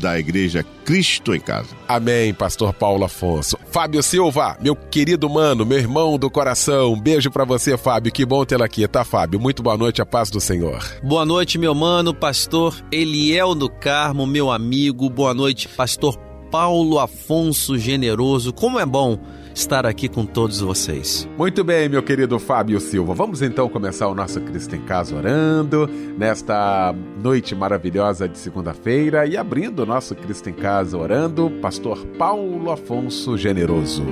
[0.00, 1.68] da Igreja Cristo em Casa.
[1.86, 3.56] Amém, Pastor Paulo Afonso.
[3.70, 8.10] Fábio Silva, meu querido mano, meu irmão do coração, um beijo para você, Fábio.
[8.10, 9.38] Que bom tê-lo aqui, tá, Fábio?
[9.38, 10.82] Muito boa noite, a paz do Senhor.
[11.02, 15.08] Boa noite, meu mano, Pastor Eliel do Carmo, meu amigo.
[15.08, 16.16] Boa noite, Pastor
[16.50, 18.52] Paulo Afonso Generoso.
[18.52, 19.18] Como é bom
[19.54, 21.28] estar aqui com todos vocês.
[21.36, 23.14] Muito bem, meu querido Fábio Silva.
[23.14, 29.36] Vamos então começar o nosso Cristo em Casa orando nesta noite maravilhosa de segunda-feira e
[29.36, 34.04] abrindo o nosso Cristo em Casa orando, Pastor Paulo Afonso Generoso.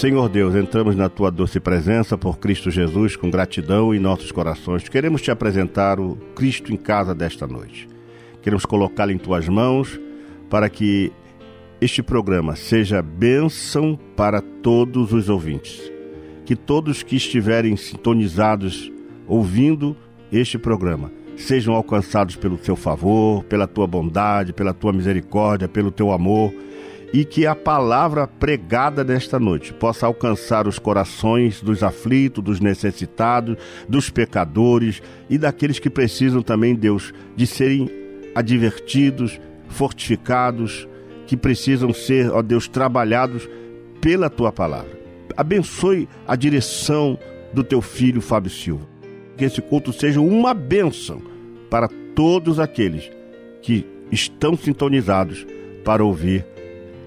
[0.00, 4.88] Senhor Deus, entramos na tua doce presença por Cristo Jesus com gratidão em nossos corações.
[4.88, 7.86] Queremos te apresentar o Cristo em casa desta noite.
[8.40, 10.00] Queremos colocá-lo em tuas mãos
[10.48, 11.12] para que
[11.82, 15.92] este programa seja bênção para todos os ouvintes.
[16.46, 18.90] Que todos que estiverem sintonizados
[19.28, 19.94] ouvindo
[20.32, 26.10] este programa sejam alcançados pelo teu favor, pela tua bondade, pela tua misericórdia, pelo teu
[26.10, 26.54] amor
[27.12, 33.56] e que a palavra pregada nesta noite possa alcançar os corações dos aflitos, dos necessitados,
[33.88, 37.90] dos pecadores e daqueles que precisam também, Deus, de serem
[38.34, 40.88] advertidos, fortificados,
[41.26, 43.48] que precisam ser, ó Deus, trabalhados
[44.00, 44.98] pela tua palavra.
[45.36, 47.18] Abençoe a direção
[47.52, 48.88] do teu filho Fábio Silva.
[49.36, 51.22] Que esse culto seja uma bênção
[51.68, 53.10] para todos aqueles
[53.62, 55.46] que estão sintonizados
[55.84, 56.44] para ouvir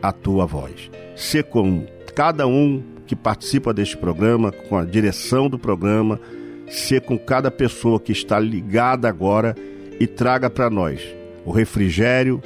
[0.04, 0.92] a tua voz.
[1.16, 6.20] Se com cada um que participa deste programa, com a direção do programa,
[6.68, 9.56] ser com cada pessoa que está ligada agora
[10.00, 11.02] e traga para nós
[11.46, 12.42] o refrigério,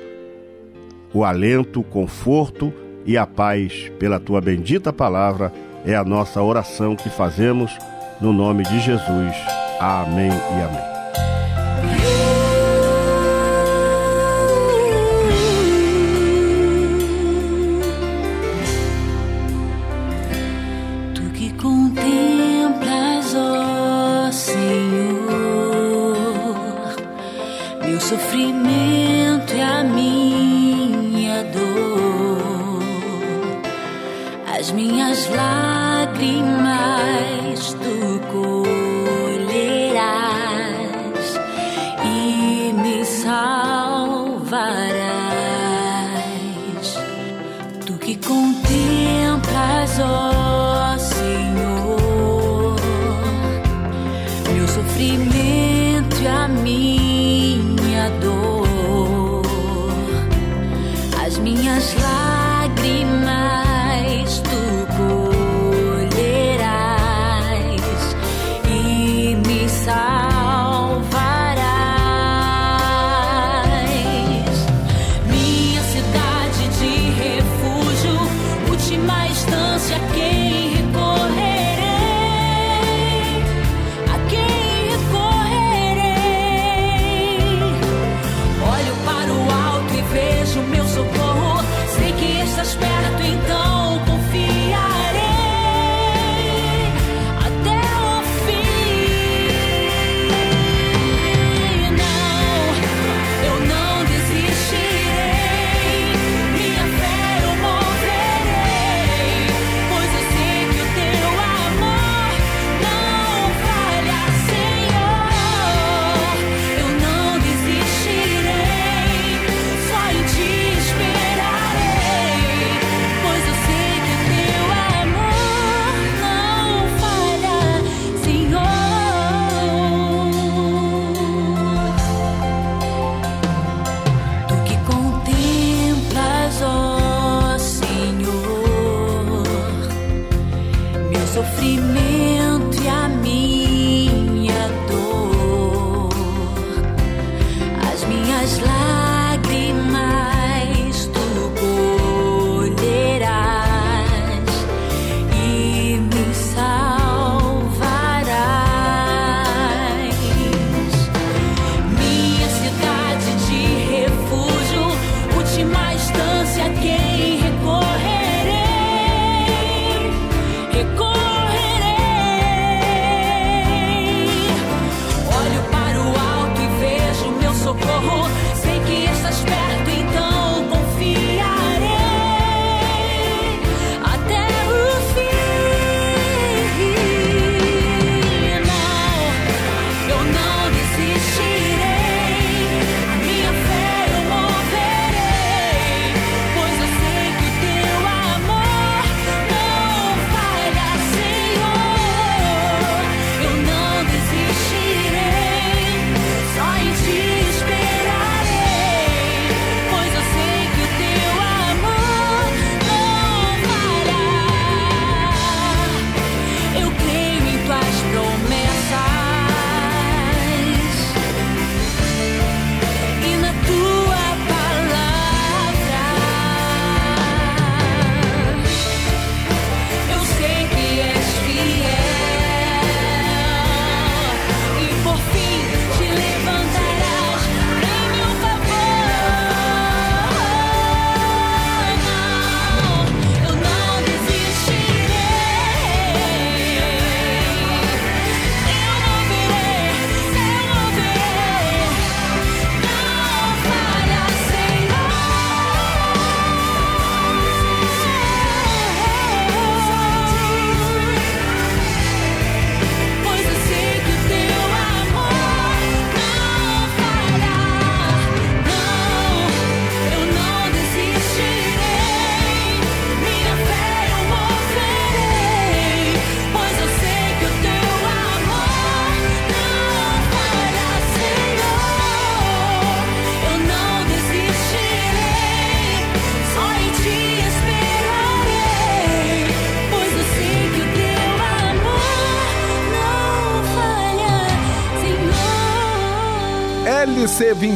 [1.13, 2.71] o alento, o conforto
[3.05, 5.51] e a paz pela tua bendita palavra.
[5.85, 7.75] É a nossa oração que fazemos
[8.21, 9.35] no nome de Jesus.
[9.79, 10.96] Amém e amém.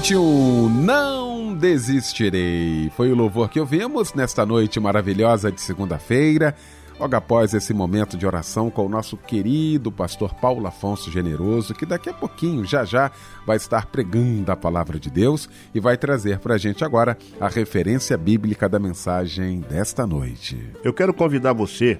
[0.02, 2.92] 21, Não Desistirei.
[2.98, 6.56] Foi o louvor que ouvimos nesta noite maravilhosa de segunda-feira,
[7.00, 11.86] logo após esse momento de oração com o nosso querido pastor Paulo Afonso Generoso, que
[11.86, 13.12] daqui a pouquinho, já já,
[13.46, 17.48] vai estar pregando a palavra de Deus e vai trazer para a gente agora a
[17.48, 20.58] referência bíblica da mensagem desta noite.
[20.84, 22.00] Eu quero convidar você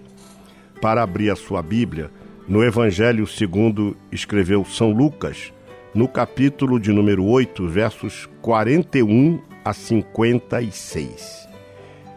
[0.82, 2.10] para abrir a sua Bíblia
[2.48, 5.54] no Evangelho segundo escreveu São Lucas
[5.94, 11.48] no capítulo de número 8, versos 41 a 56.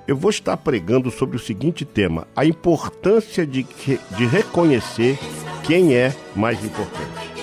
[0.06, 5.18] Eu vou estar pregando sobre o seguinte tema: a importância de, que- de reconhecer
[5.64, 7.34] quem é mais importante.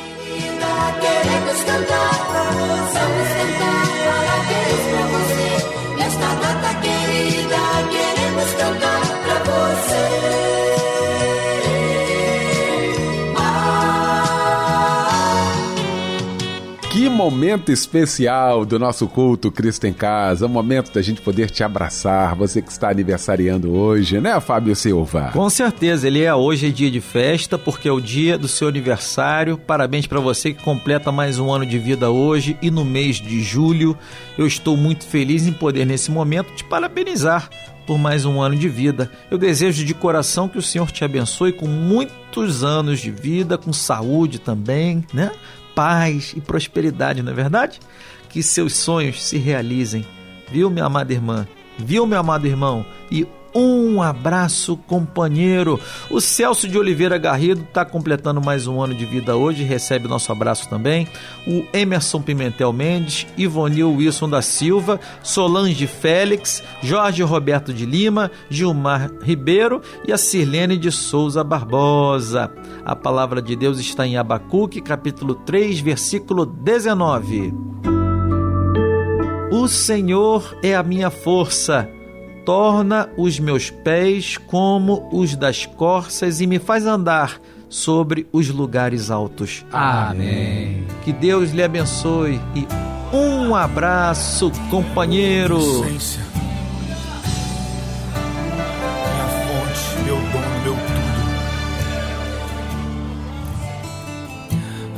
[17.22, 22.36] Momento especial do nosso culto Cristo em Casa, um momento da gente poder te abraçar,
[22.36, 25.30] você que está aniversariando hoje, né, Fábio Silva?
[25.32, 28.68] Com certeza, ele é hoje é dia de festa porque é o dia do seu
[28.68, 29.56] aniversário.
[29.56, 33.40] Parabéns para você que completa mais um ano de vida hoje e no mês de
[33.40, 33.96] julho.
[34.36, 37.52] Eu estou muito feliz em poder nesse momento te parabenizar
[37.86, 39.12] por mais um ano de vida.
[39.30, 43.72] Eu desejo de coração que o Senhor te abençoe com muitos anos de vida, com
[43.72, 45.32] saúde também, né?
[45.82, 47.80] Paz e prosperidade, não é verdade?
[48.30, 50.06] Que seus sonhos se realizem.
[50.52, 51.48] Viu, minha amada irmã?
[51.76, 52.86] Viu, meu amado irmão?
[53.10, 55.80] E um abraço, companheiro.
[56.10, 60.32] O Celso de Oliveira Garrido está completando mais um ano de vida hoje, recebe nosso
[60.32, 61.08] abraço também.
[61.46, 69.12] O Emerson Pimentel Mendes, Ivonil Wilson da Silva, Solange Félix, Jorge Roberto de Lima, Gilmar
[69.22, 72.52] Ribeiro e a Sirlene de Souza Barbosa.
[72.86, 77.54] A palavra de Deus está em Abacuque, capítulo 3, versículo 19.
[79.52, 81.90] O Senhor é a minha força
[82.46, 89.10] torna os meus pés como os das corças e me faz andar sobre os lugares
[89.10, 89.66] altos.
[89.72, 90.86] Amém.
[91.04, 92.68] Que Deus lhe abençoe e
[93.16, 95.60] um abraço, companheiro.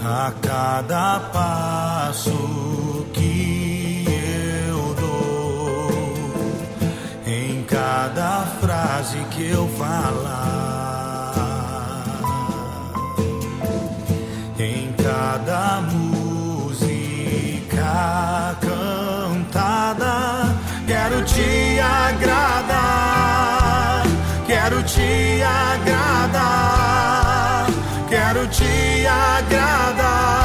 [0.06, 2.62] A cada passo
[8.04, 11.34] cada frase que eu falar,
[14.60, 16.84] em cada música
[18.60, 20.54] cantada,
[20.86, 23.24] quero te agradar,
[24.46, 26.88] quero te agradar,
[28.10, 30.43] quero te agradar.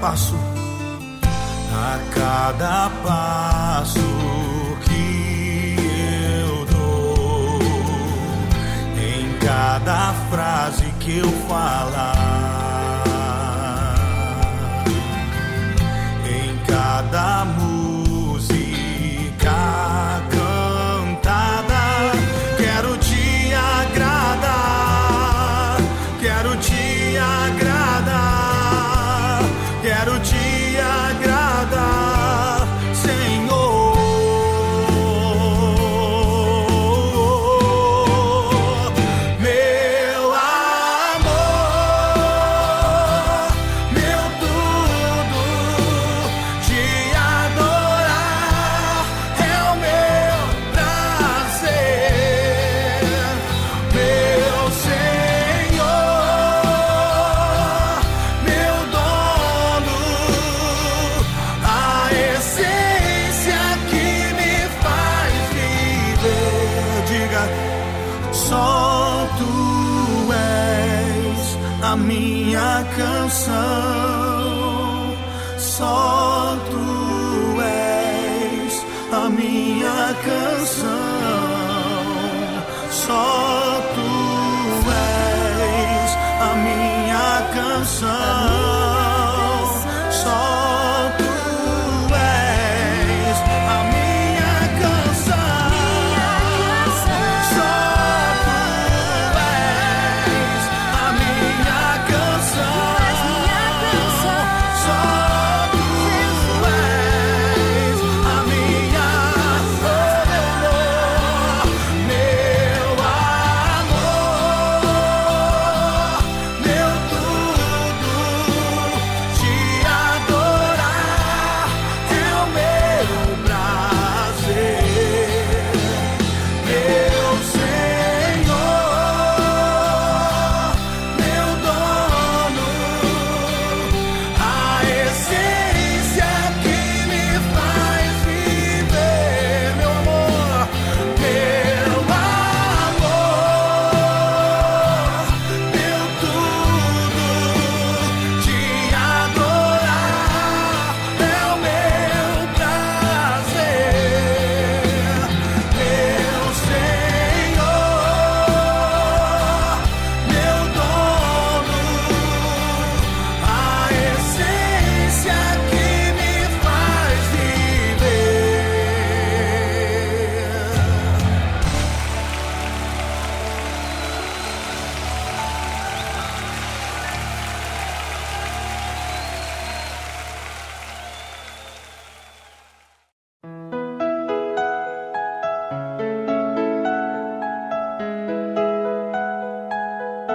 [0.00, 0.36] passo,
[1.72, 4.00] a cada passo
[4.84, 5.76] que
[6.40, 7.58] eu dou,
[8.96, 12.17] em cada frase que eu falar.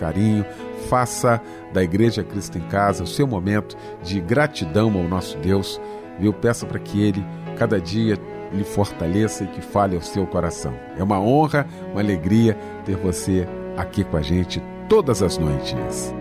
[0.00, 0.44] carinho.
[0.88, 1.40] Faça
[1.72, 5.80] da Igreja Cristo em Casa o seu momento de gratidão ao nosso Deus.
[6.18, 6.32] Viu?
[6.32, 7.24] Peça para que Ele,
[7.56, 8.18] cada dia,
[8.52, 10.74] lhe fortaleça e que fale ao seu coração.
[10.98, 16.12] É uma honra, uma alegria ter você aqui com a gente todas as noites.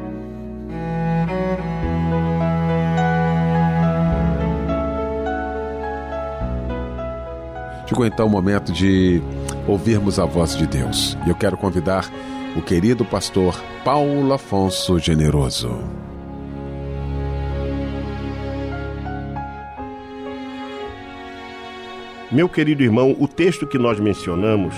[7.88, 9.20] Chegou então o momento de
[9.68, 11.18] ouvirmos a voz de Deus.
[11.26, 12.08] E eu quero convidar
[12.56, 15.70] o querido pastor Paulo Afonso Generoso.
[22.32, 24.74] Meu querido irmão, o texto que nós mencionamos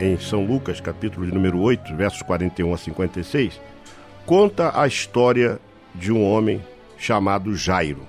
[0.00, 3.60] em São Lucas, capítulo número 8, versos 41 a 56,
[4.24, 5.60] conta a história
[5.94, 6.62] de um homem
[6.96, 8.06] chamado Jairo.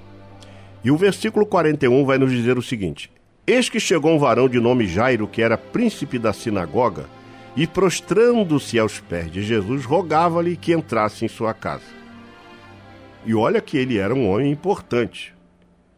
[0.83, 3.11] E o versículo 41 vai nos dizer o seguinte:
[3.45, 7.05] Eis que chegou um varão de nome Jairo, que era príncipe da sinagoga,
[7.57, 11.97] e prostrando-se aos pés de Jesus, rogava-lhe que entrasse em sua casa.
[13.25, 15.33] E olha que ele era um homem importante,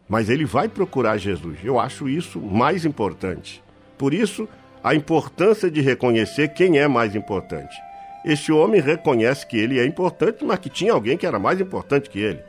[0.08, 1.60] mas ele vai procurar Jesus.
[1.62, 3.62] Eu acho isso mais importante.
[3.98, 4.48] Por isso,
[4.82, 7.76] a importância de reconhecer quem é mais importante.
[8.24, 12.10] Este homem reconhece que ele é importante, mas que tinha alguém que era mais importante
[12.10, 12.40] que ele.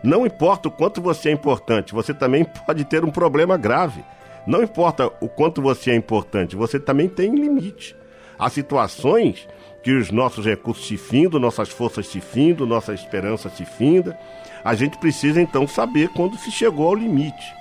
[0.00, 4.04] Não importa o quanto você é importante, você também pode ter um problema grave.
[4.46, 7.96] Não importa o quanto você é importante, você também tem limite.
[8.38, 9.48] Há situações
[9.82, 14.18] que os nossos recursos se findam, nossas forças se findam, nossa esperança se finda.
[14.64, 17.54] A gente precisa então saber quando se chegou ao limite.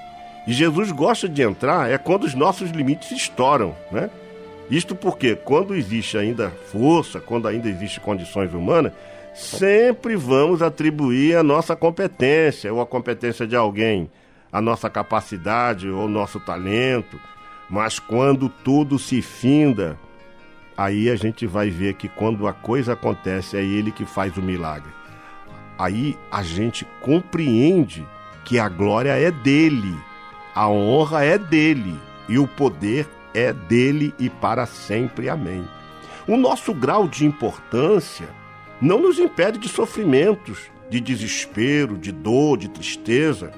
[0.48, 4.10] E Jesus gosta de entrar é quando os nossos limites se estouram, né?
[4.70, 8.94] Isto porque quando existe ainda força, quando ainda existe condições humanas,
[9.34, 14.10] sempre vamos atribuir a nossa competência ou a competência de alguém,
[14.52, 17.20] a nossa capacidade ou nosso talento.
[17.70, 19.98] Mas quando tudo se finda,
[20.78, 24.42] aí a gente vai ver que quando a coisa acontece é ele que faz o
[24.42, 24.92] milagre.
[25.78, 28.06] Aí a gente compreende
[28.46, 29.96] que a glória é dele,
[30.54, 35.30] a honra é dele e o poder é dele e para sempre.
[35.30, 35.68] Amém.
[36.28, 38.28] O nosso grau de importância
[38.82, 43.52] não nos impede de sofrimentos, de desespero, de dor, de tristeza.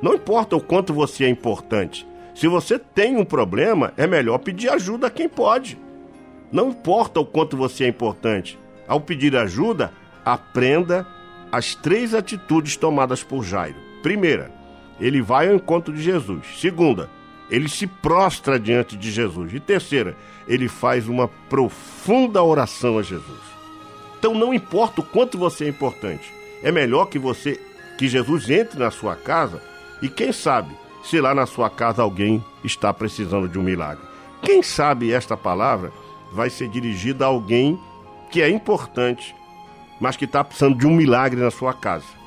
[0.00, 2.06] Não importa o quanto você é importante.
[2.34, 5.76] Se você tem um problema, é melhor pedir ajuda a quem pode.
[6.50, 8.58] Não importa o quanto você é importante.
[8.86, 9.92] Ao pedir ajuda,
[10.24, 11.06] aprenda
[11.52, 13.76] as três atitudes tomadas por Jairo.
[14.02, 14.50] Primeira,
[15.00, 16.42] ele vai ao encontro de Jesus.
[16.60, 17.10] Segunda,
[17.50, 19.52] ele se prostra diante de Jesus.
[19.52, 23.40] E terceira, ele faz uma profunda oração a Jesus.
[24.18, 26.32] Então não importa o quanto você é importante,
[26.62, 27.60] é melhor que você
[27.96, 29.60] que Jesus entre na sua casa
[30.00, 34.04] e quem sabe se lá na sua casa alguém está precisando de um milagre.
[34.42, 35.92] Quem sabe esta palavra
[36.32, 37.78] vai ser dirigida a alguém
[38.30, 39.34] que é importante,
[40.00, 42.18] mas que está precisando de um milagre na sua casa.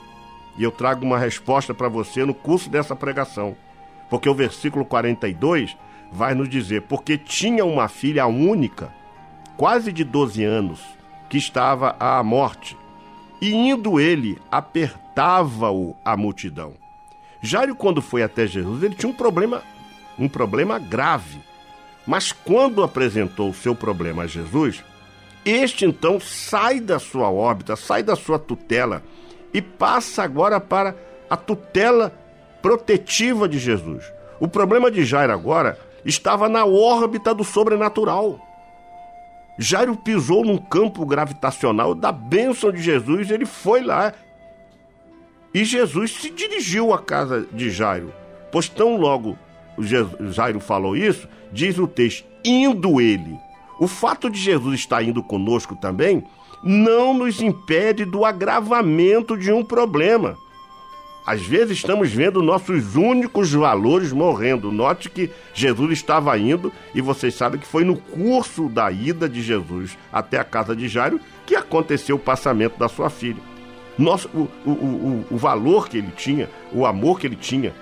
[0.58, 3.56] E eu trago uma resposta para você no curso dessa pregação.
[4.10, 5.78] Porque o versículo 42
[6.12, 8.94] vai nos dizer: Porque tinha uma filha única,
[9.56, 10.82] quase de 12 anos,
[11.30, 12.78] que estava à morte.
[13.42, 16.74] E indo ele, apertava-o a multidão.
[17.42, 19.64] Jairo, quando foi até Jesus, ele tinha um problema,
[20.20, 21.40] um problema grave.
[22.06, 24.84] Mas quando apresentou o seu problema a Jesus,
[25.46, 29.04] este então sai da sua órbita, sai da sua tutela
[29.54, 30.96] e passa agora para
[31.30, 32.14] a tutela
[32.62, 34.04] protetiva de Jesus.
[34.40, 38.40] O problema de Jairo agora estava na órbita do sobrenatural.
[39.58, 44.14] Jairo pisou num campo gravitacional da bênção de Jesus, ele foi lá.
[45.54, 48.14] E Jesus se dirigiu à casa de Jairo,
[48.52, 49.38] pois tão logo
[49.80, 53.38] Jairo falou isso, diz o texto, indo ele.
[53.80, 56.24] O fato de Jesus estar indo conosco também
[56.64, 60.38] não nos impede do agravamento de um problema.
[61.26, 64.72] Às vezes estamos vendo nossos únicos valores morrendo.
[64.72, 69.42] Note que Jesus estava indo e vocês sabem que foi no curso da ida de
[69.42, 73.42] Jesus até a casa de Jairo que aconteceu o passamento da sua filha.
[74.00, 77.74] Nosso, o, o, o, o valor que ele tinha, o amor que ele tinha,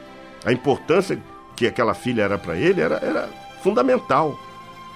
[0.44, 1.18] a importância
[1.60, 3.30] que aquela filha era para ele era, era
[3.62, 4.40] fundamental.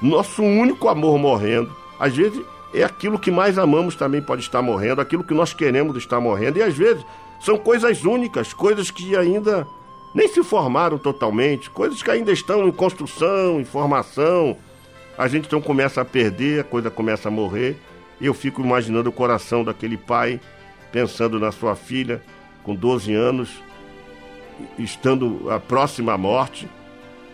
[0.02, 1.70] Nosso único amor morrendo.
[2.00, 2.42] Às vezes
[2.74, 6.60] é aquilo que mais amamos também pode estar morrendo, aquilo que nós queremos estar morrendo.
[6.60, 7.06] E às vezes
[7.42, 9.68] são coisas únicas, coisas que ainda
[10.16, 14.56] nem se formaram totalmente, coisas que ainda estão em construção, em formação.
[15.18, 17.76] A gente então começa a perder, a coisa começa a morrer.
[18.22, 20.40] E eu fico imaginando o coração daquele pai
[20.94, 22.22] pensando na sua filha
[22.64, 23.50] com 12 anos,
[24.78, 26.68] estando a próxima à morte.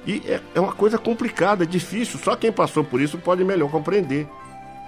[0.06, 2.20] E é, é uma coisa complicada, é difícil.
[2.20, 4.28] Só quem passou por isso pode melhor compreender.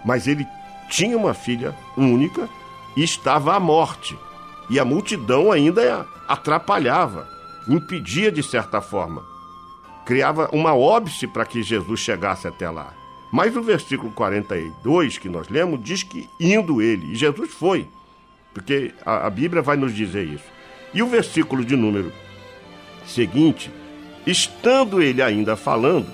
[0.06, 0.48] Mas ele
[0.90, 2.50] tinha uma filha única
[2.96, 4.18] e estava à morte.
[4.70, 7.28] E a multidão ainda atrapalhava,
[7.68, 9.24] impedia de certa forma.
[10.06, 12.94] Criava uma óbice para que Jesus chegasse até lá.
[13.32, 17.88] Mas o versículo 42 que nós lemos diz que indo ele, e Jesus foi,
[18.54, 20.61] porque a, a Bíblia vai nos dizer isso.
[20.94, 22.12] E o versículo de número
[23.06, 23.72] seguinte,
[24.26, 26.08] estando ele ainda falando,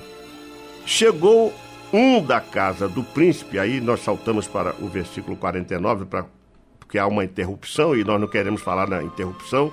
[0.86, 1.54] chegou
[1.92, 6.26] um da casa do príncipe, aí nós saltamos para o versículo 49, pra,
[6.80, 9.72] porque há uma interrupção e nós não queremos falar na interrupção,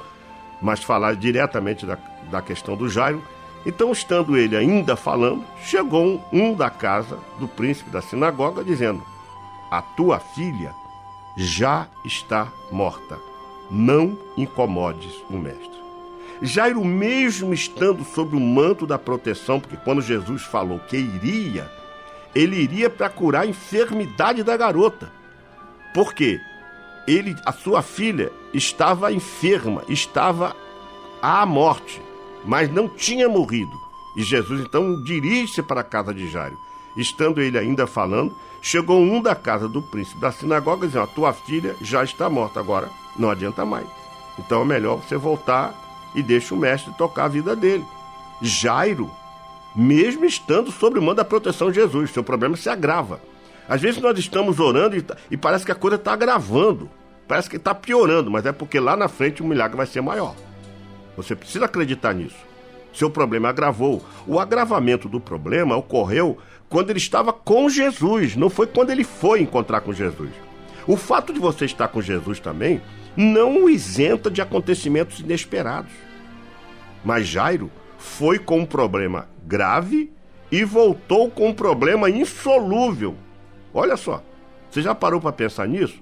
[0.62, 1.98] mas falar diretamente da,
[2.30, 3.22] da questão do Jairo.
[3.66, 9.02] Então, estando ele ainda falando, chegou um da casa do príncipe da sinagoga, dizendo:
[9.70, 10.74] A tua filha
[11.36, 13.18] já está morta.
[13.74, 15.74] Não incomodes o mestre.
[16.40, 21.68] Jairo, mesmo estando sob o manto da proteção, porque quando Jesus falou que iria,
[22.32, 25.10] ele iria para curar a enfermidade da garota.
[25.92, 26.40] Por quê?
[27.04, 30.54] Ele, a sua filha estava enferma, estava
[31.20, 32.00] à morte,
[32.44, 33.76] mas não tinha morrido.
[34.16, 36.56] E Jesus então dirige-se para a casa de Jairo.
[36.96, 41.32] Estando ele ainda falando, chegou um da casa do príncipe da sinagoga dizendo: A tua
[41.32, 43.86] filha já está morta, agora não adianta mais.
[44.38, 45.74] Então é melhor você voltar
[46.14, 47.84] e deixa o mestre tocar a vida dele.
[48.40, 49.10] Jairo,
[49.74, 53.20] mesmo estando sob o mando da proteção de Jesus, seu problema se agrava.
[53.68, 56.90] Às vezes nós estamos orando e, tá- e parece que a coisa está agravando,
[57.26, 60.34] parece que está piorando, mas é porque lá na frente o milagre vai ser maior.
[61.16, 62.36] Você precisa acreditar nisso.
[62.92, 64.04] Seu problema agravou.
[64.26, 69.40] O agravamento do problema ocorreu quando ele estava com Jesus, não foi quando ele foi
[69.40, 70.30] encontrar com Jesus.
[70.86, 72.80] O fato de você estar com Jesus também
[73.16, 75.92] não o isenta de acontecimentos inesperados.
[77.04, 80.12] Mas Jairo foi com um problema grave
[80.50, 83.16] e voltou com um problema insolúvel.
[83.72, 84.22] Olha só,
[84.70, 86.00] você já parou para pensar nisso?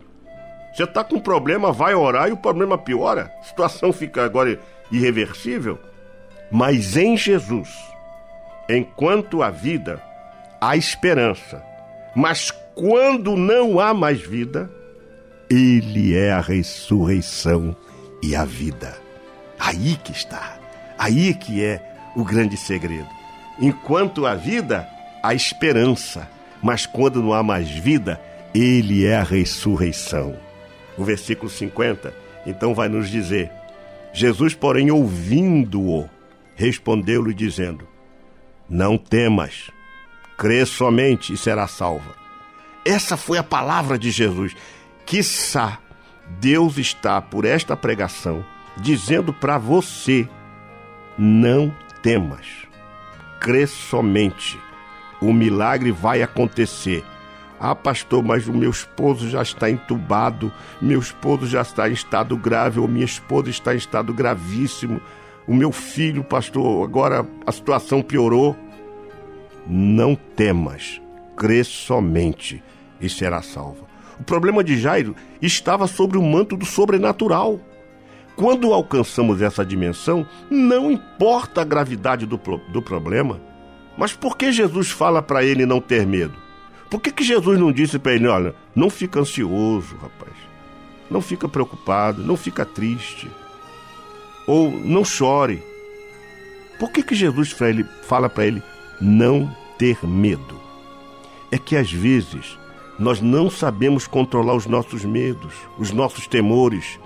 [0.74, 3.32] Você está com um problema, vai orar e o problema piora?
[3.40, 4.58] A situação fica agora
[4.90, 5.78] irreversível?
[6.50, 7.70] Mas em Jesus,
[8.68, 10.02] enquanto há vida,
[10.62, 11.60] há esperança.
[12.14, 14.70] Mas quando não há mais vida,
[15.50, 17.74] Ele é a ressurreição
[18.22, 18.96] e a vida.
[19.58, 20.56] Aí que está.
[20.96, 21.82] Aí que é
[22.14, 23.08] o grande segredo.
[23.60, 24.88] Enquanto há vida,
[25.20, 26.30] há esperança.
[26.62, 28.20] Mas quando não há mais vida,
[28.54, 30.36] Ele é a ressurreição.
[30.96, 32.14] O versículo 50
[32.46, 33.50] então vai nos dizer:
[34.12, 36.08] Jesus, porém, ouvindo-o,
[36.54, 37.88] respondeu-lhe dizendo:
[38.68, 39.72] Não temas,
[40.42, 42.16] crê somente e será salva.
[42.84, 44.56] Essa foi a palavra de Jesus.
[45.06, 45.78] Quiçá
[46.40, 48.44] Deus está por esta pregação
[48.76, 50.28] dizendo para você:
[51.16, 52.44] não temas,
[53.38, 54.58] crê somente,
[55.20, 57.04] o milagre vai acontecer.
[57.60, 62.36] Ah, pastor, mas o meu esposo já está entubado, meu esposo já está em estado
[62.36, 65.00] grave, ou minha esposa está em estado gravíssimo.
[65.46, 68.56] O meu filho, pastor, agora a situação piorou.
[69.66, 71.00] Não temas,
[71.36, 72.62] crê somente
[73.00, 73.86] e será salvo.
[74.18, 77.60] O problema de Jairo estava sobre o manto do sobrenatural.
[78.36, 83.40] Quando alcançamos essa dimensão, não importa a gravidade do, do problema,
[83.96, 86.34] mas por que Jesus fala para ele não ter medo?
[86.90, 90.32] Por que, que Jesus não disse para ele, olha, não fica ansioso, rapaz,
[91.10, 93.30] não fica preocupado, não fica triste,
[94.46, 95.62] ou não chore?
[96.78, 97.54] Por que, que Jesus
[98.02, 98.62] fala para ele
[99.00, 100.60] não ter medo?
[101.50, 102.58] É que às vezes
[102.98, 106.98] nós não sabemos controlar os nossos medos, os nossos temores.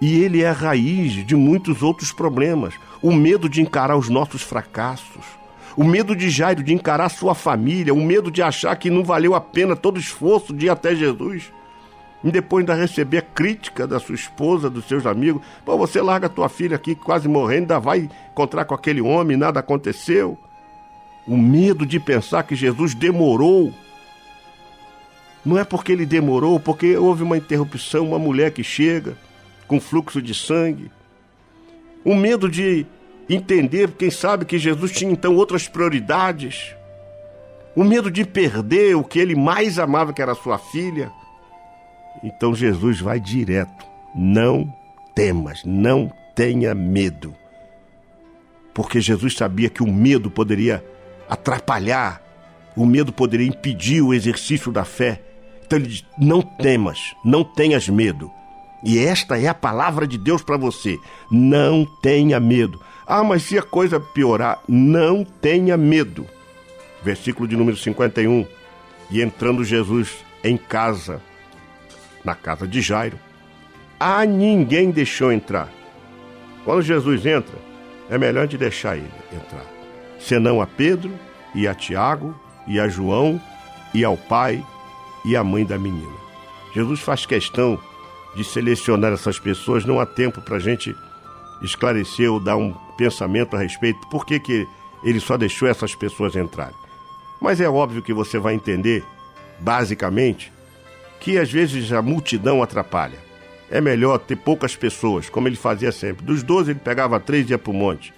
[0.00, 2.74] E ele é a raiz de muitos outros problemas.
[3.00, 5.24] O medo de encarar os nossos fracassos,
[5.76, 9.34] o medo de Jairo de encarar sua família, o medo de achar que não valeu
[9.34, 11.52] a pena todo o esforço de ir até Jesus.
[12.22, 15.42] E depois ainda receber a crítica da sua esposa, dos seus amigos.
[15.64, 19.60] Pô, você larga tua filha aqui quase morrendo, ainda vai encontrar com aquele homem, nada
[19.60, 20.38] aconteceu.
[21.26, 23.72] O medo de pensar que Jesus demorou.
[25.44, 29.16] Não é porque ele demorou, porque houve uma interrupção, uma mulher que chega
[29.66, 30.90] com fluxo de sangue.
[32.04, 32.86] O medo de
[33.28, 36.74] entender, quem sabe, que Jesus tinha então outras prioridades.
[37.74, 41.10] o medo de perder o que ele mais amava, que era sua filha.
[42.22, 43.86] Então Jesus vai direto.
[44.14, 44.72] Não
[45.14, 47.34] temas, não tenha medo.
[48.74, 50.84] Porque Jesus sabia que o medo poderia
[51.32, 52.22] atrapalhar,
[52.76, 55.20] o medo poderia impedir o exercício da fé.
[55.64, 58.30] Então ele diz: não temas, não tenhas medo.
[58.84, 60.98] E esta é a palavra de Deus para você.
[61.30, 62.80] Não tenha medo.
[63.06, 66.26] Ah, mas se a coisa piorar, não tenha medo.
[67.02, 68.46] Versículo de número 51.
[69.10, 71.20] E entrando Jesus em casa,
[72.24, 73.18] na casa de Jairo,
[74.00, 75.68] a ninguém deixou entrar.
[76.64, 77.56] Quando Jesus entra,
[78.10, 79.71] é melhor de deixar ele entrar.
[80.26, 81.12] Senão a Pedro
[81.54, 82.34] e a Tiago
[82.66, 83.40] e a João
[83.92, 84.64] e ao pai
[85.24, 86.16] e à mãe da menina.
[86.74, 87.78] Jesus faz questão
[88.34, 90.94] de selecionar essas pessoas, não há tempo para a gente
[91.62, 94.66] esclarecer ou dar um pensamento a respeito por que, que
[95.04, 96.74] ele só deixou essas pessoas entrarem.
[97.40, 99.04] Mas é óbvio que você vai entender,
[99.60, 100.52] basicamente,
[101.20, 103.18] que às vezes a multidão atrapalha.
[103.70, 106.24] É melhor ter poucas pessoas, como ele fazia sempre.
[106.24, 108.12] Dos 12, ele pegava três e ia para o monte.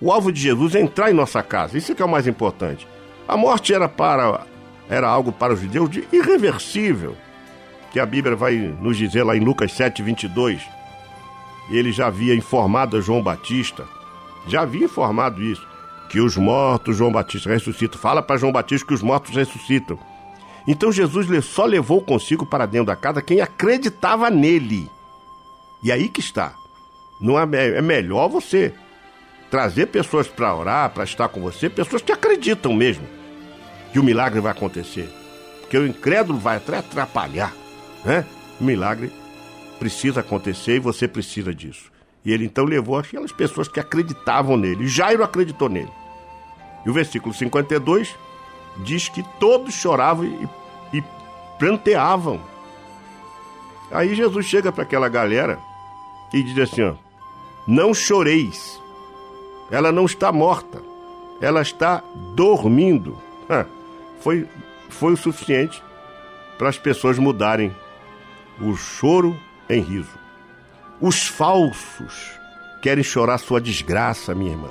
[0.00, 2.26] O alvo de Jesus é entrar em nossa casa, isso é que é o mais
[2.26, 2.86] importante.
[3.26, 4.46] A morte era para
[4.88, 7.14] era algo para os judeus de irreversível,
[7.90, 10.62] que a Bíblia vai nos dizer lá em Lucas 7, 22.
[11.70, 13.84] Ele já havia informado a João Batista,
[14.46, 15.66] já havia informado isso,
[16.08, 18.00] que os mortos, João Batista, ressuscitam.
[18.00, 19.98] Fala para João Batista que os mortos ressuscitam.
[20.66, 24.90] Então Jesus só levou consigo para dentro da casa quem acreditava nele.
[25.82, 26.54] E aí que está.
[27.20, 27.42] Não é,
[27.76, 28.74] é melhor você
[29.50, 33.06] trazer pessoas para orar, para estar com você, pessoas que acreditam mesmo
[33.92, 35.08] que o milagre vai acontecer.
[35.60, 37.54] Porque o incrédulo vai até atrapalhar,
[38.04, 38.24] né?
[38.60, 39.12] O milagre
[39.78, 41.90] precisa acontecer e você precisa disso.
[42.24, 44.86] E ele então levou aquelas pessoas que acreditavam nele.
[44.86, 45.90] Jairo acreditou nele.
[46.84, 48.14] E o versículo 52
[48.78, 51.04] diz que todos choravam e, e
[51.58, 52.40] planteavam.
[53.90, 55.58] Aí Jesus chega para aquela galera
[56.32, 56.94] e diz assim: ó,
[57.66, 58.80] Não choreis,
[59.70, 60.82] ela não está morta,
[61.40, 62.02] ela está
[62.34, 63.18] dormindo.
[64.20, 64.48] Foi,
[64.88, 65.82] foi o suficiente
[66.58, 67.74] para as pessoas mudarem
[68.60, 70.18] o choro em riso.
[71.00, 72.32] Os falsos
[72.82, 74.70] querem chorar sua desgraça, minha irmã.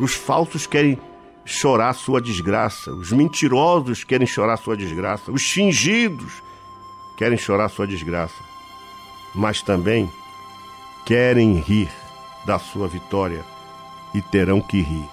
[0.00, 0.98] Os falsos querem
[1.44, 2.92] chorar sua desgraça.
[2.92, 5.30] Os mentirosos querem chorar sua desgraça.
[5.30, 6.42] Os fingidos
[7.16, 8.42] querem chorar sua desgraça.
[9.34, 10.10] Mas também
[11.04, 11.90] querem rir
[12.48, 13.44] da sua vitória
[14.14, 15.06] e terão que rir.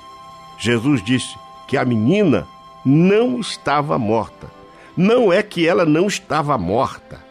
[0.58, 1.36] Jesus disse
[1.68, 2.48] que a menina
[2.86, 4.50] não estava morta.
[4.96, 7.22] Não é que ela não estava morta,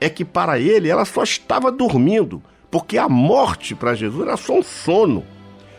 [0.00, 4.58] é que para ele ela só estava dormindo, porque a morte para Jesus era só
[4.58, 5.24] um sono.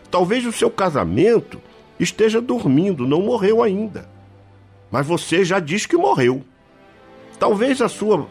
[0.10, 1.62] Talvez o seu casamento
[2.00, 4.08] esteja dormindo, não morreu ainda.
[4.90, 6.42] Mas você já diz que morreu.
[7.38, 8.26] Talvez a sua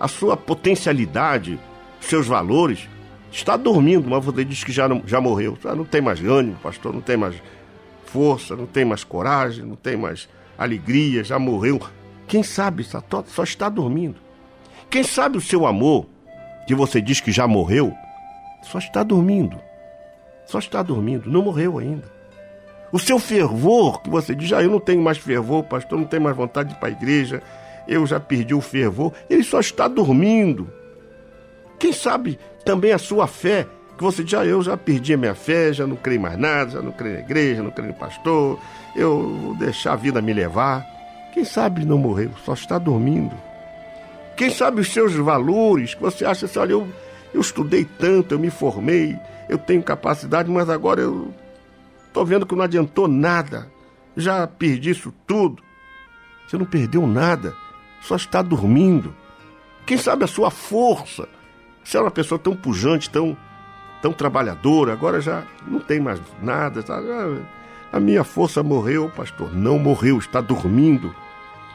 [0.00, 1.58] a sua potencialidade,
[2.00, 2.88] seus valores
[3.30, 5.56] está dormindo, mas você diz que já, não, já morreu.
[5.62, 7.36] Já não tem mais ânimo, pastor, não tem mais
[8.06, 11.80] força, não tem mais coragem, não tem mais alegria, já morreu.
[12.26, 14.16] Quem sabe só, só está dormindo.
[14.90, 16.06] Quem sabe o seu amor,
[16.66, 17.94] que você diz que já morreu,
[18.62, 19.58] só está dormindo.
[20.46, 22.10] Só está dormindo, não morreu ainda.
[22.90, 26.22] O seu fervor, que você diz, ah, eu não tenho mais fervor, pastor, não tenho
[26.22, 27.42] mais vontade de ir para a igreja,
[27.86, 30.72] eu já perdi o fervor, ele só está dormindo.
[31.78, 32.38] Quem sabe
[32.68, 35.86] também a sua fé, que você diz, ah, eu já perdi a minha fé, já
[35.86, 38.60] não creio mais nada, já não creio na igreja, não creio no pastor,
[38.94, 40.84] eu vou deixar a vida me levar.
[41.32, 43.34] Quem sabe não morreu, só está dormindo.
[44.36, 46.86] Quem sabe os seus valores, que você acha assim, olha, eu,
[47.32, 51.32] eu estudei tanto, eu me formei, eu tenho capacidade, mas agora eu
[52.06, 53.66] estou vendo que não adiantou nada.
[54.14, 55.62] Já perdi isso tudo.
[56.46, 57.54] Você não perdeu nada,
[58.02, 59.14] só está dormindo.
[59.86, 61.26] Quem sabe a sua força,
[61.88, 63.34] você era uma pessoa tão pujante, tão,
[64.02, 66.82] tão trabalhadora, agora já não tem mais nada.
[66.82, 67.00] Tá?
[67.90, 69.56] A minha força morreu, pastor.
[69.56, 71.14] Não morreu, está dormindo.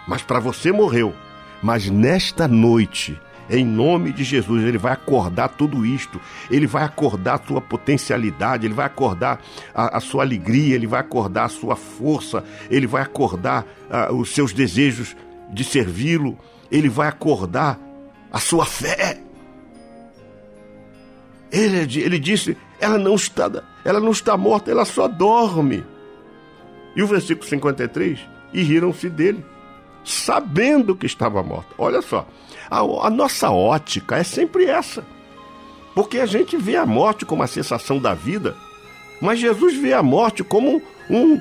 [0.08, 1.16] Mas para você morreu.
[1.64, 6.22] Mas nesta noite, em nome de Jesus, ele vai acordar tudo isto.
[6.52, 9.42] Ele vai acordar a sua potencialidade, ele vai acordar
[9.74, 13.66] a, a sua alegria, ele vai acordar a sua força, ele vai acordar
[14.12, 15.16] os seus desejos
[15.52, 16.38] de servi-lo,
[16.70, 17.80] ele vai acordar
[18.32, 19.24] a sua fé.
[21.54, 23.50] Ele, ele disse: ela não está,
[23.86, 25.86] ela não está morta, ela só dorme.
[26.96, 28.20] E o versículo 53,
[28.52, 29.46] e riram-se dele,
[30.04, 31.74] sabendo que estava morta.
[31.78, 32.28] Olha só,
[32.70, 35.06] a, a, nossa ótica é sempre essa.
[35.94, 38.56] Porque a gente vê a morte como a sensação da vida,
[39.22, 41.40] mas Jesus vê a morte como um,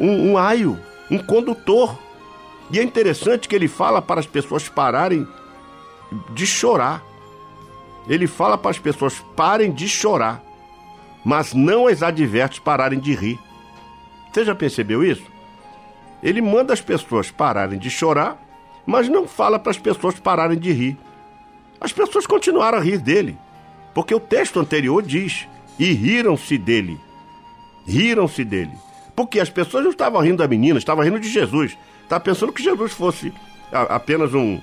[0.00, 1.96] um, um aio, um condutor.
[2.70, 5.26] E é interessante que ele fala para as pessoas pararem
[6.34, 7.11] de chorar.
[8.08, 10.42] Ele fala para as pessoas parem de chorar,
[11.24, 13.38] mas não as adverte pararem de rir.
[14.32, 15.24] Você já percebeu isso?
[16.22, 18.40] Ele manda as pessoas pararem de chorar,
[18.86, 20.96] mas não fala para as pessoas pararem de rir.
[21.80, 23.36] As pessoas continuaram a rir dele,
[23.94, 25.46] porque o texto anterior diz:
[25.78, 26.98] e riram-se dele.
[27.86, 28.72] Riram-se dele.
[29.14, 31.76] Porque as pessoas não estavam rindo da menina, estavam rindo de Jesus.
[32.02, 33.32] Estavam pensando que Jesus fosse
[33.72, 34.60] apenas um,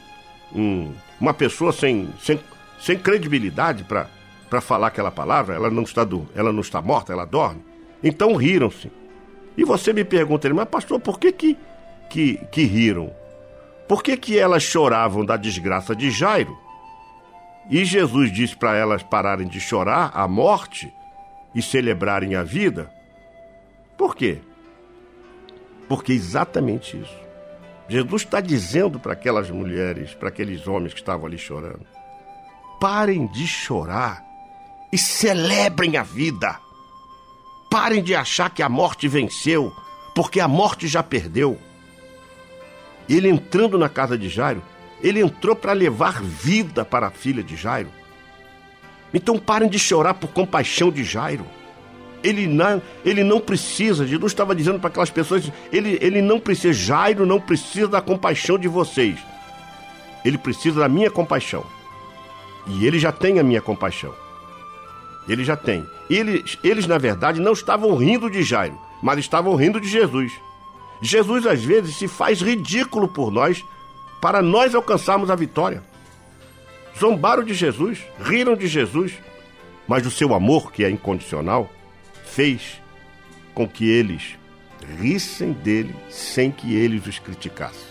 [0.55, 2.39] um- uma pessoa sem, sem,
[2.79, 5.55] sem credibilidade para falar aquela palavra.
[5.55, 7.63] Ela não, está do, ela não está morta, ela dorme.
[8.03, 8.91] Então riram-se.
[9.57, 11.57] E você me pergunta, mas pastor, por que que,
[12.09, 13.13] que, que riram?
[13.87, 16.55] Por que, que elas choravam da desgraça de Jairo?
[17.69, 20.91] E Jesus disse para elas pararem de chorar a morte
[21.53, 22.89] e celebrarem a vida?
[23.97, 24.37] Por quê?
[25.87, 27.17] Porque é exatamente isso.
[27.87, 31.85] Jesus está dizendo para aquelas mulheres, para aqueles homens que estavam ali chorando:
[32.79, 34.23] parem de chorar
[34.91, 36.59] e celebrem a vida.
[37.69, 39.71] Parem de achar que a morte venceu,
[40.15, 41.59] porque a morte já perdeu.
[43.07, 44.63] Ele entrando na casa de Jairo,
[45.01, 47.89] ele entrou para levar vida para a filha de Jairo.
[49.13, 51.45] Então parem de chorar por compaixão de Jairo.
[52.21, 56.73] Ele não, ele não precisa, Jesus estava dizendo para aquelas pessoas, ele, ele não precisa,
[56.73, 59.17] Jairo não precisa da compaixão de vocês.
[60.25, 61.65] Ele precisa da minha compaixão.
[62.69, 64.13] E ele já tem a minha compaixão.
[65.27, 65.85] Ele já tem.
[66.09, 70.31] Eles, eles, na verdade, não estavam rindo de Jairo, mas estavam rindo de Jesus.
[71.01, 73.63] Jesus, às vezes, se faz ridículo por nós
[74.21, 75.83] para nós alcançarmos a vitória.
[76.97, 79.13] Zombaram de Jesus, riram de Jesus,
[79.87, 81.69] mas o seu amor, que é incondicional,
[82.25, 82.81] fez
[83.53, 84.37] com que eles
[84.99, 87.87] rissem dele sem que eles os criticassem.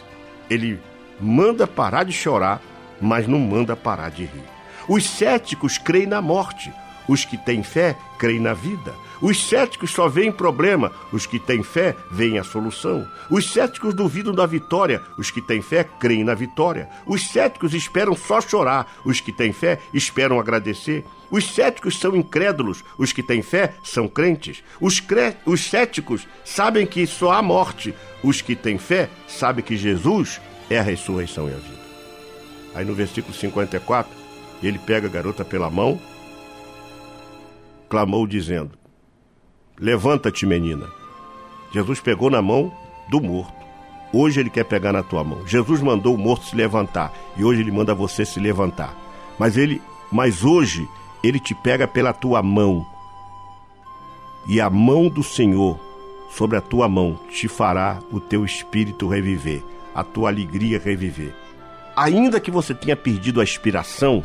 [0.51, 0.79] Ele
[1.21, 2.61] manda parar de chorar,
[3.01, 4.58] mas não manda parar de rir.
[4.89, 6.73] Os céticos creem na morte,
[7.09, 8.95] os que têm fé creem na vida.
[9.21, 13.07] Os céticos só veem problema, os que têm fé veem a solução.
[13.29, 16.89] Os céticos duvidam da vitória, os que têm fé creem na vitória.
[17.07, 21.05] Os céticos esperam só chorar, os que têm fé esperam agradecer.
[21.31, 24.63] Os céticos são incrédulos, os que têm fé são crentes.
[24.81, 25.37] Os, cre...
[25.45, 30.79] os céticos sabem que só há morte, os que têm fé sabem que Jesus é
[30.79, 31.79] a ressurreição e a vida.
[32.75, 34.28] Aí no versículo 54,
[34.67, 36.01] ele pega a garota pela mão,
[37.89, 38.73] clamou dizendo:
[39.79, 40.87] Levanta-te, menina.
[41.73, 42.73] Jesus pegou na mão
[43.09, 43.59] do morto.
[44.13, 45.47] Hoje ele quer pegar na tua mão.
[45.47, 48.97] Jesus mandou o morto se levantar e hoje ele manda você se levantar.
[49.39, 50.89] Mas ele, mas hoje
[51.23, 52.87] ele te pega pela tua mão.
[54.49, 55.79] E a mão do Senhor
[56.31, 59.63] sobre a tua mão te fará o teu espírito reviver,
[59.95, 61.35] a tua alegria reviver.
[61.95, 64.25] Ainda que você tenha perdido a inspiração,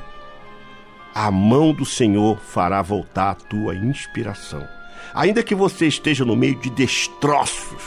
[1.13, 4.67] a mão do Senhor fará voltar a tua inspiração.
[5.13, 7.83] Ainda que você esteja no meio de destroços,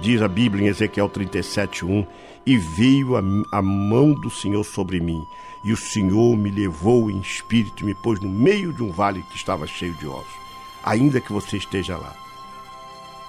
[0.00, 2.06] diz a Bíblia em Ezequiel 37:1,
[2.46, 3.22] e veio a,
[3.52, 5.22] a mão do Senhor sobre mim,
[5.62, 9.22] e o Senhor me levou em espírito e me pôs no meio de um vale
[9.24, 10.40] que estava cheio de ossos.
[10.82, 12.16] Ainda que você esteja lá,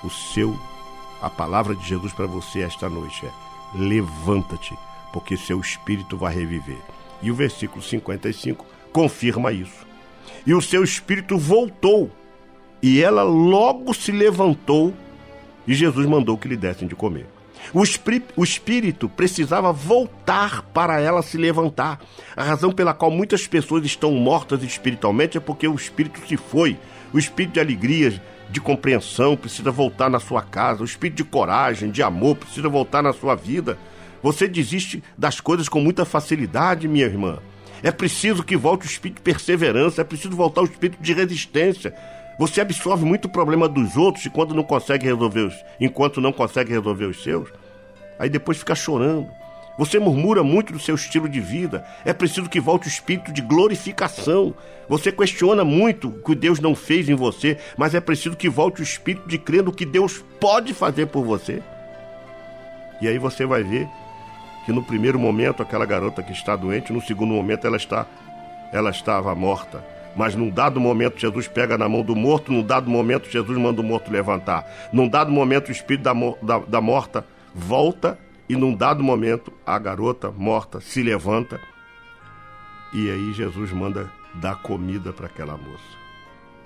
[0.03, 0.57] o seu
[1.21, 3.31] a palavra de Jesus para você esta noite é:
[3.75, 4.77] levanta-te,
[5.11, 6.81] porque seu espírito vai reviver.
[7.21, 9.85] E o versículo 55 confirma isso.
[10.45, 12.11] E o seu espírito voltou,
[12.81, 14.93] e ela logo se levantou,
[15.67, 17.27] e Jesus mandou que lhe dessem de comer.
[17.73, 17.83] O,
[18.35, 22.01] o espírito precisava voltar para ela se levantar.
[22.35, 26.77] A razão pela qual muitas pessoas estão mortas espiritualmente é porque o espírito se foi.
[27.13, 30.81] O espírito de alegria, de compreensão precisa voltar na sua casa.
[30.81, 33.77] O espírito de coragem, de amor precisa voltar na sua vida.
[34.21, 37.39] Você desiste das coisas com muita facilidade, minha irmã.
[37.83, 41.93] É preciso que volte o espírito de perseverança, é preciso voltar o espírito de resistência.
[42.37, 46.31] Você absorve muito o problema dos outros e quando não consegue resolver os, enquanto não
[46.31, 47.49] consegue resolver os seus,
[48.19, 49.27] aí depois fica chorando.
[49.77, 51.83] Você murmura muito do seu estilo de vida.
[52.05, 54.53] É preciso que volte o espírito de glorificação.
[54.87, 58.81] Você questiona muito o que Deus não fez em você, mas é preciso que volte
[58.81, 61.63] o espírito de crer no que Deus pode fazer por você.
[63.01, 63.87] E aí você vai ver
[64.65, 68.05] que no primeiro momento aquela garota que está doente, no segundo momento ela está
[68.71, 69.83] ela estava morta.
[70.15, 73.81] Mas num dado momento Jesus pega na mão do morto, num dado momento Jesus manda
[73.81, 74.65] o morto levantar.
[74.91, 79.77] Num dado momento o espírito da, da, da morta volta e num dado momento a
[79.79, 81.59] garota morta se levanta.
[82.93, 86.01] E aí Jesus manda dar comida para aquela moça.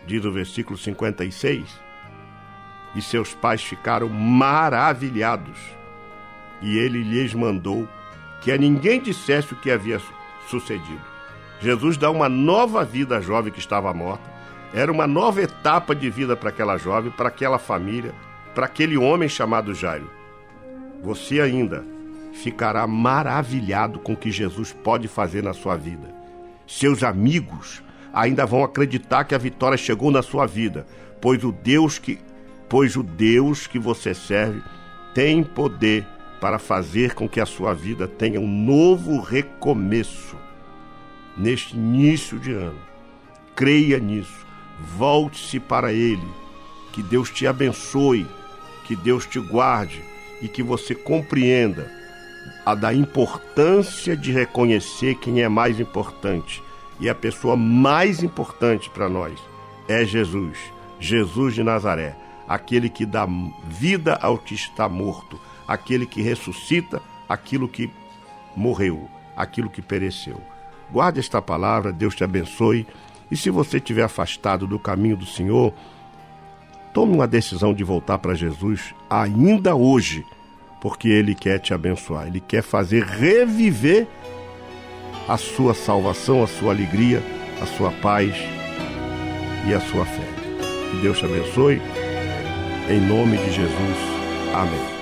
[0.08, 1.64] Diz o versículo 56.
[2.96, 5.60] E seus pais ficaram maravilhados.
[6.62, 7.88] E ele lhes mandou
[8.42, 10.14] que a ninguém dissesse o que havia su-
[10.50, 11.02] sucedido.
[11.60, 14.30] Jesus dá uma nova vida à jovem que estava morta.
[14.74, 18.14] Era uma nova etapa de vida para aquela jovem, para aquela família,
[18.54, 20.10] para aquele homem chamado Jairo.
[21.02, 21.84] Você ainda
[22.34, 26.14] ficará maravilhado com o que Jesus pode fazer na sua vida.
[26.68, 27.82] Seus amigos
[28.14, 30.86] ainda vão acreditar que a vitória chegou na sua vida,
[31.22, 32.20] pois o Deus que
[32.68, 34.62] pois o Deus que você serve
[35.14, 36.06] tem poder
[36.46, 40.38] para fazer com que a sua vida tenha um novo recomeço
[41.36, 42.78] neste início de ano.
[43.56, 44.46] Creia nisso.
[44.96, 46.28] Volte-se para Ele.
[46.94, 48.28] Que Deus te abençoe.
[48.84, 50.04] Que Deus te guarde.
[50.40, 51.92] E que você compreenda
[52.64, 56.62] a da importância de reconhecer quem é mais importante.
[57.00, 59.34] E a pessoa mais importante para nós
[59.88, 60.60] é Jesus.
[61.00, 62.16] Jesus de Nazaré.
[62.48, 63.28] Aquele que dá
[63.68, 65.40] vida ao que está morto.
[65.68, 67.90] Aquele que ressuscita aquilo que
[68.56, 70.40] morreu, aquilo que pereceu.
[70.92, 72.88] Guarde esta palavra, Deus te abençoe.
[73.30, 75.74] E se você estiver afastado do caminho do Senhor,
[76.94, 80.24] tome uma decisão de voltar para Jesus ainda hoje,
[80.80, 84.08] porque Ele quer te abençoar, Ele quer fazer reviver
[85.28, 87.22] a sua salvação, a sua alegria,
[87.62, 88.36] a sua paz
[89.68, 90.28] e a sua fé.
[90.92, 91.82] Que Deus te abençoe,
[92.90, 93.98] em nome de Jesus.
[94.54, 94.95] Amém.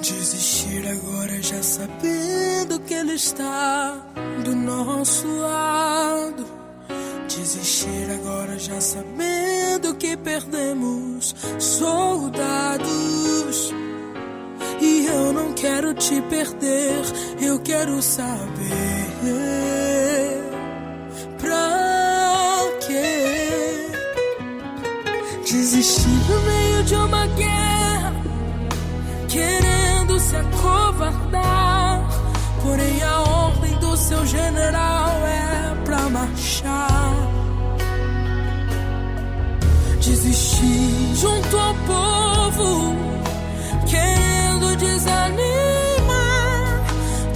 [0.00, 3.96] Desistir agora já sabendo que ele está
[4.44, 6.46] do nosso lado?
[7.28, 12.90] Desistir agora já sabendo que perdemos soldados.
[14.80, 17.02] E eu não quero te perder,
[17.40, 19.10] eu quero saber
[21.38, 23.88] pra quê?
[25.44, 28.14] Desistir no meio de uma guerra,
[29.28, 29.69] querendo se
[31.00, 32.08] acovardar.
[32.62, 37.12] Porém, a ordem do seu general é pra marchar.
[40.00, 42.94] Desistir junto ao povo,
[43.88, 45.40] querendo desanimar.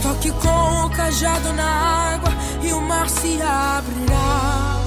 [0.03, 4.81] Toque com o cajado na água e o mar se abrirá.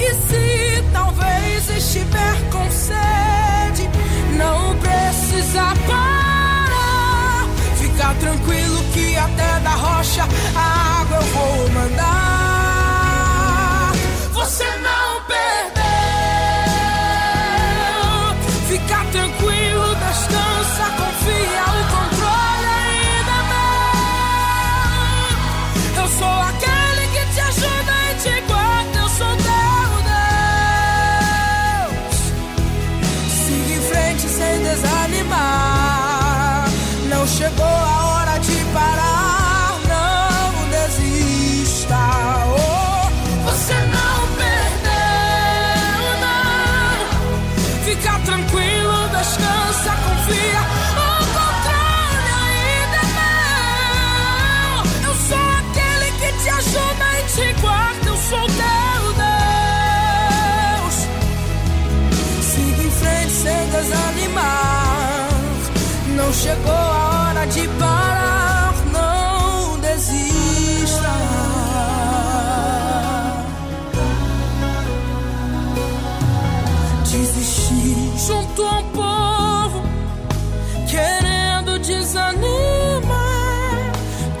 [0.00, 3.88] E se talvez estiver com sede,
[4.36, 6.13] não precisa parar.
[8.04, 12.02] Fica tranquilo que até da rocha a água eu vou mandar.
[14.34, 14.66] Você
[66.44, 68.74] chegou a hora de parar.
[68.92, 71.12] Não desista.
[77.10, 79.82] Desistir junto ao povo,
[80.86, 82.42] querendo desanimar.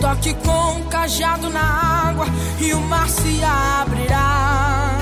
[0.00, 2.26] Toque com o cajado na água
[2.60, 4.98] e o mar se abrirá.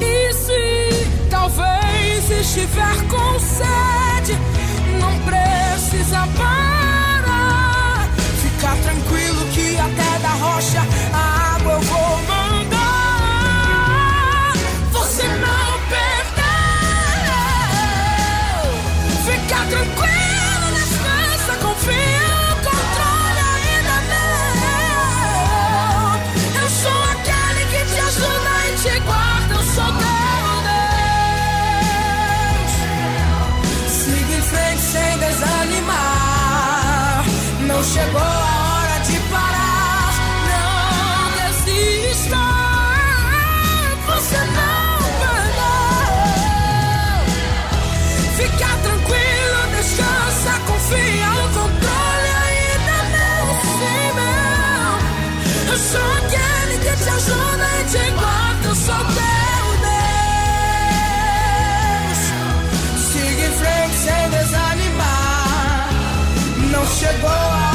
[0.00, 4.03] E se talvez estiver com não
[5.94, 8.08] precisa parar.
[8.42, 10.82] Fica tranquilo que até da rocha
[57.04, 60.20] Se eu choro, te guardo, eu sou teu Deus.
[63.12, 65.90] Siga em frente sem desanimar.
[66.72, 67.73] Não chegou a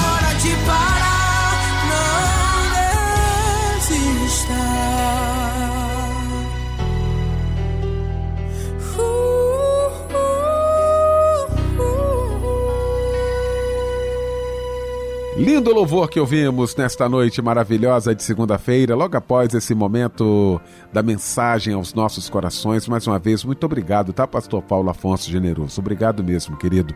[15.40, 20.60] Lindo louvor que ouvimos nesta noite maravilhosa de segunda-feira, logo após esse momento
[20.92, 22.90] da mensagem aos nossos corações.
[22.90, 25.80] Mais uma vez, muito obrigado, tá, Pastor Paulo Afonso Generoso?
[25.80, 26.94] Obrigado mesmo, querido.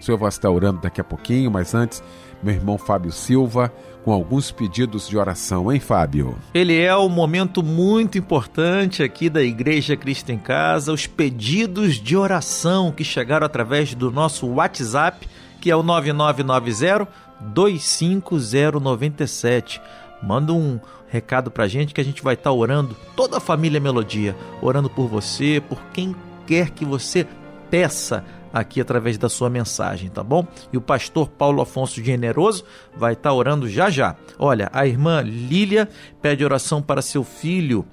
[0.00, 2.02] O senhor vai estar orando daqui a pouquinho, mas antes,
[2.42, 3.72] meu irmão Fábio Silva,
[4.04, 6.36] com alguns pedidos de oração, hein, Fábio?
[6.52, 12.16] Ele é um momento muito importante aqui da Igreja Cristo em Casa, os pedidos de
[12.16, 15.28] oração que chegaram através do nosso WhatsApp,
[15.60, 17.08] que é o 9990
[17.40, 19.80] 25097.
[20.22, 20.78] Manda um
[21.08, 25.06] recado pra gente que a gente vai estar orando, toda a família Melodia, orando por
[25.06, 26.16] você, por quem
[26.46, 27.26] quer que você
[27.70, 30.46] peça aqui através da sua mensagem, tá bom?
[30.72, 32.64] E o pastor Paulo Afonso Generoso
[32.96, 34.14] vai estar orando já já.
[34.38, 35.88] Olha, a irmã Lília
[36.22, 37.84] pede oração para seu filho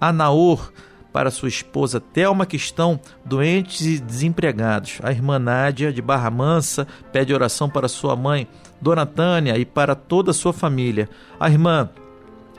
[0.00, 0.72] Anaor,
[1.12, 5.00] para sua esposa Thelma, que estão doentes e desempregados.
[5.02, 8.46] A irmã Nádia, de Barra Mansa, pede oração para sua mãe,
[8.80, 11.08] Dona Tânia, e para toda a sua família.
[11.38, 11.90] A irmã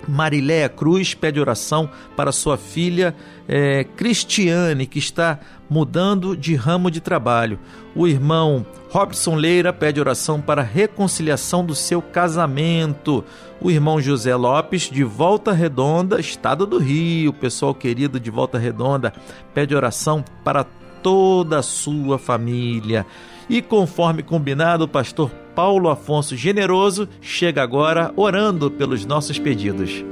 [0.07, 3.15] Mariléia Cruz pede oração para sua filha
[3.47, 5.39] eh, Cristiane, que está
[5.69, 7.59] mudando de ramo de trabalho.
[7.95, 13.23] O irmão Robson Leira pede oração para a reconciliação do seu casamento.
[13.61, 19.13] O irmão José Lopes, de Volta Redonda, estado do Rio, pessoal querido de Volta Redonda,
[19.53, 20.65] pede oração para
[21.03, 23.05] toda a sua família.
[23.49, 30.05] E conforme combinado, o pastor Paulo Afonso Generoso chega agora orando pelos nossos pedidos.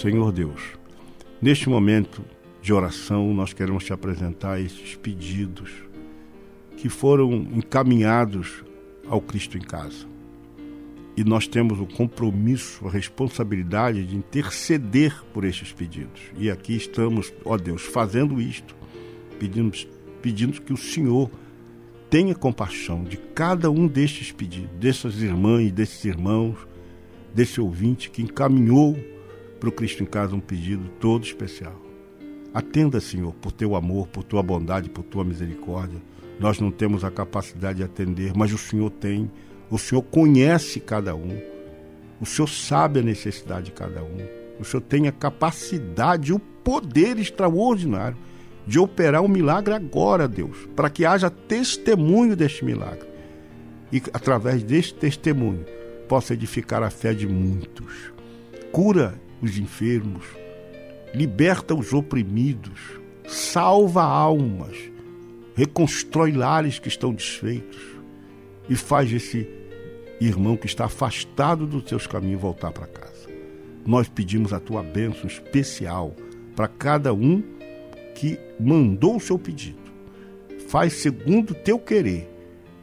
[0.00, 0.62] Senhor Deus,
[1.42, 2.22] neste momento
[2.62, 5.72] de oração, nós queremos te apresentar esses pedidos
[6.76, 8.62] que foram encaminhados
[9.08, 10.06] ao Cristo em casa.
[11.18, 16.20] E nós temos o compromisso, a responsabilidade de interceder por estes pedidos.
[16.38, 18.76] E aqui estamos, ó Deus, fazendo isto,
[19.36, 19.76] pedindo,
[20.22, 21.28] pedindo que o Senhor
[22.08, 26.56] tenha compaixão de cada um destes pedidos, dessas irmãs desses irmãos,
[27.34, 28.96] desse ouvinte que encaminhou
[29.58, 31.82] para o Cristo em Casa um pedido todo especial.
[32.54, 36.00] Atenda, Senhor, por teu amor, por tua bondade, por tua misericórdia.
[36.38, 39.28] Nós não temos a capacidade de atender, mas o Senhor tem.
[39.70, 41.40] O Senhor conhece cada um.
[42.20, 44.18] O Senhor sabe a necessidade de cada um.
[44.58, 48.16] O Senhor tem a capacidade, o poder extraordinário
[48.66, 53.08] de operar um milagre agora, Deus, para que haja testemunho deste milagre.
[53.90, 55.64] E através deste testemunho
[56.08, 58.12] possa edificar a fé de muitos.
[58.72, 60.24] Cura os enfermos,
[61.14, 64.76] liberta os oprimidos, salva almas,
[65.54, 67.80] reconstrói lares que estão desfeitos
[68.68, 69.57] e faz esse
[70.20, 73.28] irmão que está afastado dos seus caminhos voltar para casa.
[73.86, 76.14] Nós pedimos a tua bênção especial
[76.54, 77.42] para cada um
[78.14, 79.78] que mandou o seu pedido.
[80.68, 82.28] Faz segundo o teu querer,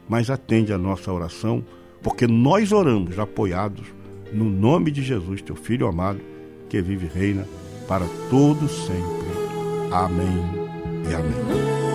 [0.07, 1.63] mas atende a nossa oração,
[2.01, 3.87] porque nós oramos apoiados
[4.31, 6.21] no nome de Jesus, teu filho amado
[6.69, 7.47] que vive e reina
[7.87, 9.25] para todo sempre.
[9.91, 10.43] Amém
[11.09, 11.94] e amém.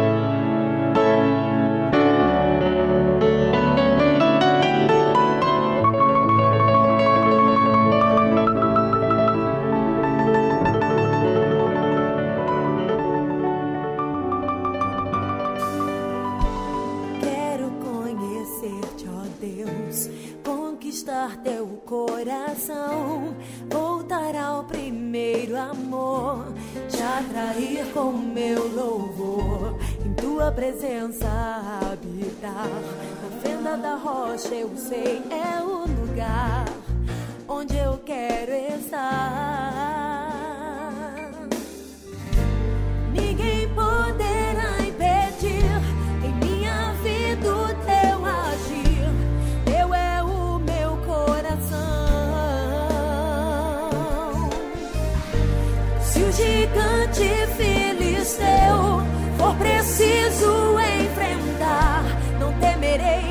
[56.31, 57.27] O gigante
[57.57, 59.03] filisteu
[59.37, 62.03] for preciso enfrentar,
[62.39, 63.30] não temerei.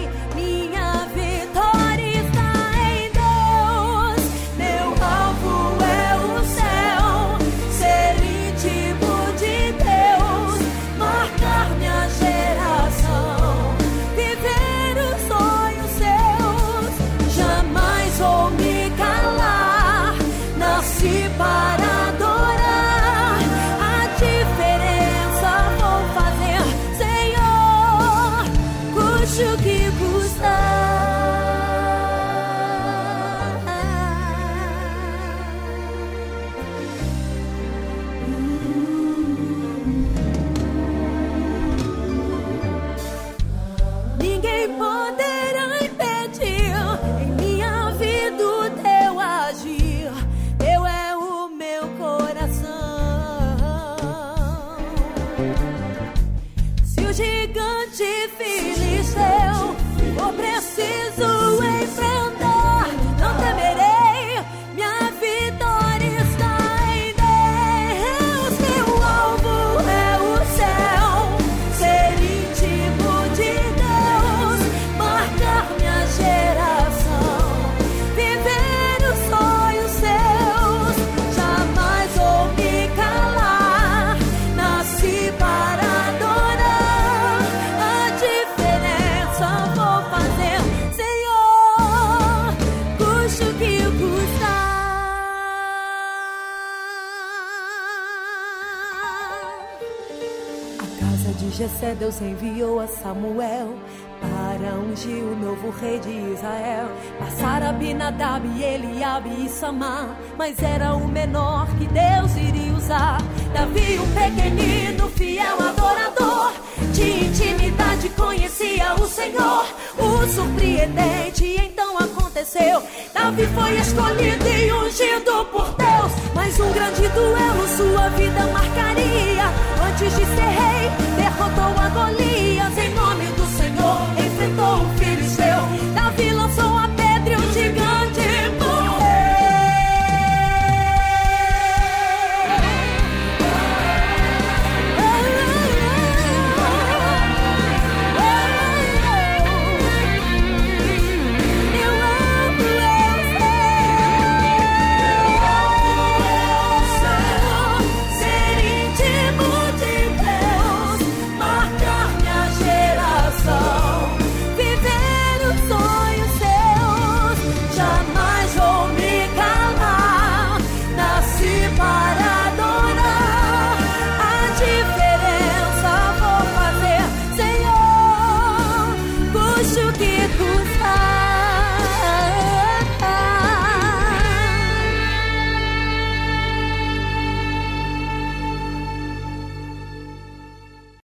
[101.61, 103.77] Jessé Deus enviou a Samuel
[104.19, 106.89] para ungir o novo rei de Israel.
[107.19, 113.19] Passar Abinadab, Eliabe e Samar, mas era o menor que Deus iria usar.
[113.53, 116.55] Davi, um pequenino, fiel adorador,
[116.95, 119.67] de intimidade conhecia o Senhor.
[119.99, 122.83] O surpreendente então aconteceu.
[123.13, 129.45] Davi foi escolhido e ungido por Deus, mas um grande duelo sua vida marcaria.
[129.87, 131.10] Antes de ser rei,
[131.57, 132.30] 都话过了。